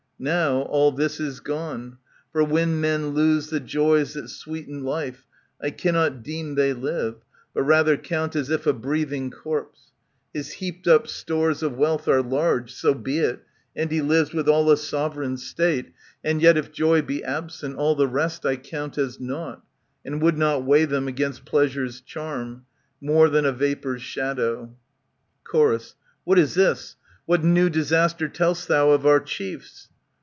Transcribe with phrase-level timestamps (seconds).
[0.23, 1.97] Now, all this is gone;
[2.31, 5.25] For when men lose the joys that sweeten life,
[5.59, 7.15] I cannot deem they live,
[7.55, 9.93] but rather count As if a breathing corpse/
[10.31, 13.41] His heaped up stores Of wealth are large, so he it,
[13.75, 15.91] and he lives With all a sovereign's state;
[16.23, 19.63] and yet, if joy Be absent, all the rest I count as nought,
[20.05, 22.67] And would not weigh them against pleasure's charm,
[23.03, 24.75] ^^^^ More than a vapour's shadow.
[25.51, 25.95] CSor,
[26.25, 26.95] What is this?
[27.25, 29.87] What new disaster tell'st thou of our chiefs